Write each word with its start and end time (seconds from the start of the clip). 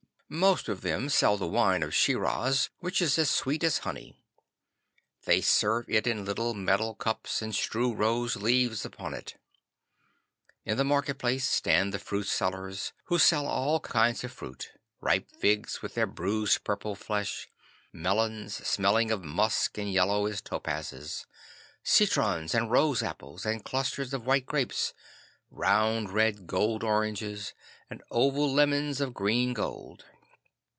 Most 0.33 0.69
of 0.69 0.79
them 0.79 1.09
sell 1.09 1.35
the 1.35 1.45
wine 1.45 1.83
of 1.83 1.93
Schiraz, 1.93 2.69
which 2.79 3.01
is 3.01 3.19
as 3.19 3.29
sweet 3.29 3.65
as 3.65 3.79
honey. 3.79 4.15
They 5.25 5.41
serve 5.41 5.89
it 5.89 6.07
in 6.07 6.23
little 6.23 6.53
metal 6.53 6.95
cups 6.95 7.41
and 7.41 7.53
strew 7.53 7.93
rose 7.93 8.37
leaves 8.37 8.85
upon 8.85 9.13
it. 9.13 9.35
In 10.63 10.77
the 10.77 10.85
market 10.85 11.17
place 11.17 11.45
stand 11.45 11.93
the 11.93 11.99
fruitsellers, 11.99 12.93
who 13.07 13.19
sell 13.19 13.45
all 13.45 13.81
kinds 13.81 14.23
of 14.23 14.31
fruit: 14.31 14.71
ripe 15.01 15.29
figs, 15.29 15.81
with 15.81 15.95
their 15.95 16.07
bruised 16.07 16.63
purple 16.63 16.95
flesh, 16.95 17.49
melons, 17.91 18.55
smelling 18.65 19.11
of 19.11 19.25
musk 19.25 19.77
and 19.77 19.91
yellow 19.91 20.27
as 20.27 20.41
topazes, 20.41 21.25
citrons 21.83 22.55
and 22.55 22.71
rose 22.71 23.03
apples 23.03 23.45
and 23.45 23.65
clusters 23.65 24.13
of 24.13 24.25
white 24.25 24.45
grapes, 24.45 24.93
round 25.49 26.09
red 26.09 26.47
gold 26.47 26.85
oranges, 26.85 27.53
and 27.89 28.01
oval 28.11 28.49
lemons 28.49 29.01
of 29.01 29.13
green 29.13 29.51
gold. 29.51 30.05